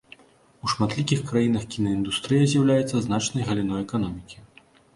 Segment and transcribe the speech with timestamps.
[0.67, 4.37] У шматлікіх краінах кінаіндустрыя з'яўляецца значнай галіной эканомікі.